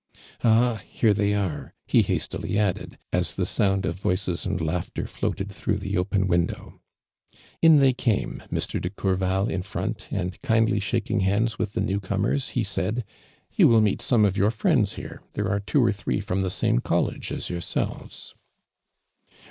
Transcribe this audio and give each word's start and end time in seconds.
''Ahl 0.43 0.77
here 0.77 1.13
they 1.13 1.35
are!"' 1.35 1.75
he 1.85 2.01
hastily 2.01 2.57
added, 2.57 2.97
ss 3.13 3.35
the 3.35 3.45
sound 3.45 3.85
of 3.85 3.99
voices 3.99 4.47
and 4.47 4.59
laughter 4.59 5.05
floated 5.05 5.51
through 5.51 5.77
the 5.77 5.95
open 5.95 6.25
window. 6.25 6.81
In 7.61 7.77
they 7.77 7.93
came, 7.93 8.41
Mr. 8.51 8.81
de 8.81 8.89
Courval 8.89 9.47
in 9.47 9.61
front.' 9.61 10.07
ARMAND 10.09 10.09
DURAND. 10.09 10.21
26 10.21 10.21
and 10.33 10.41
kindly 10.41 10.79
shaking 10.79 11.19
hands 11.19 11.59
with 11.59 11.73
tho 11.73 11.81
new 11.81 11.99
comers, 11.99 12.49
he 12.57 12.63
said: 12.63 13.05
"You 13.53 13.67
will 13.67 13.79
meet 13.81 14.01
some 14.01 14.25
of 14.25 14.37
your 14.37 14.49
friends 14.49 14.93
here. 14.95 15.21
There 15.33 15.47
are 15.51 15.59
two 15.59 15.85
or 15.85 15.91
thi'ee 15.91 16.23
from 16.23 16.41
the 16.41 16.49
same 16.49 16.79
college 16.79 17.31
as 17.31 17.51
yourselves." 17.51 18.33